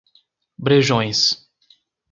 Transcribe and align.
Brejões 0.57 1.45